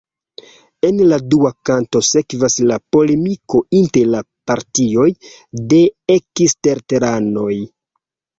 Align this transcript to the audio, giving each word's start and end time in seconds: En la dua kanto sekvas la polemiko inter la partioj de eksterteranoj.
En 0.87 1.01
la 1.09 1.17
dua 1.33 1.51
kanto 1.69 2.01
sekvas 2.07 2.55
la 2.71 2.77
polemiko 2.97 3.61
inter 3.81 4.09
la 4.15 4.23
partioj 4.53 5.07
de 5.75 5.83
eksterteranoj. 6.17 7.53